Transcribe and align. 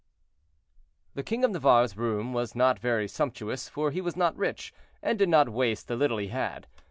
The 1.13 1.21
king 1.21 1.43
of 1.43 1.51
Navarre's 1.51 1.95
room 1.95 2.33
was 2.33 2.55
not 2.55 2.79
very 2.79 3.07
sumptuous, 3.07 3.69
for 3.69 3.91
he 3.91 4.01
was 4.01 4.15
not 4.15 4.35
rich, 4.35 4.73
and 5.03 5.19
did 5.19 5.29
not 5.29 5.49
waste 5.49 5.87
the 5.87 5.95
little 5.95 6.17
he 6.17 6.29
had. 6.29 6.65